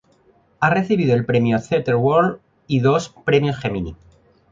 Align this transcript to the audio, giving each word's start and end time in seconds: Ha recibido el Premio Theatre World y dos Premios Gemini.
Ha 0.59 0.71
recibido 0.71 1.13
el 1.13 1.27
Premio 1.27 1.59
Theatre 1.61 1.93
World 1.93 2.39
y 2.65 2.79
dos 2.79 3.13
Premios 3.23 3.59
Gemini. 3.59 3.95